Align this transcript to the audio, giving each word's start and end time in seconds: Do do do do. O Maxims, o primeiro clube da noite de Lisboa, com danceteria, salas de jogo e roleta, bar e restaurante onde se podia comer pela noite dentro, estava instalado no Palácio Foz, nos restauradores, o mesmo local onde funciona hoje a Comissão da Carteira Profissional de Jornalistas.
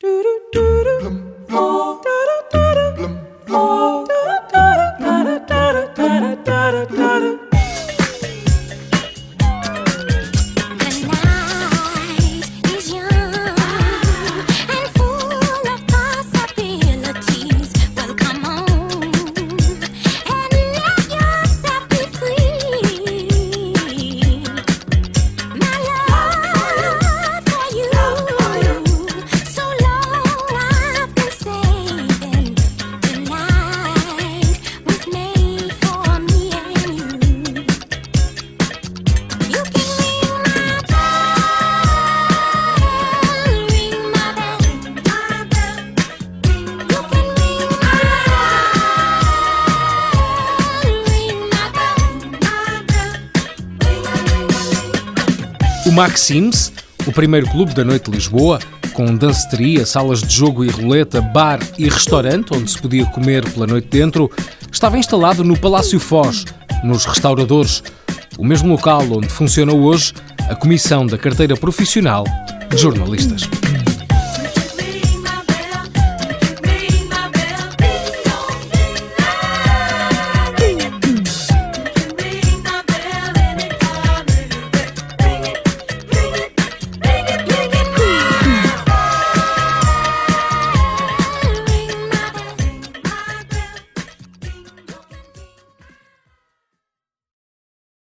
Do 0.00 0.22
do 0.22 0.40
do 0.52 0.84
do. 0.84 1.37
O 55.88 55.90
Maxims, 55.90 56.70
o 57.06 57.12
primeiro 57.12 57.48
clube 57.48 57.72
da 57.72 57.82
noite 57.82 58.10
de 58.10 58.16
Lisboa, 58.18 58.58
com 58.92 59.16
danceteria, 59.16 59.86
salas 59.86 60.20
de 60.20 60.36
jogo 60.36 60.62
e 60.62 60.68
roleta, 60.68 61.22
bar 61.22 61.58
e 61.78 61.88
restaurante 61.88 62.52
onde 62.52 62.70
se 62.70 62.78
podia 62.78 63.06
comer 63.06 63.42
pela 63.52 63.66
noite 63.66 63.88
dentro, 63.88 64.30
estava 64.70 64.98
instalado 64.98 65.42
no 65.42 65.58
Palácio 65.58 65.98
Foz, 65.98 66.44
nos 66.84 67.06
restauradores, 67.06 67.82
o 68.36 68.44
mesmo 68.44 68.70
local 68.70 69.02
onde 69.10 69.28
funciona 69.28 69.72
hoje 69.72 70.12
a 70.50 70.54
Comissão 70.54 71.06
da 71.06 71.16
Carteira 71.16 71.56
Profissional 71.56 72.24
de 72.68 72.76
Jornalistas. 72.76 73.48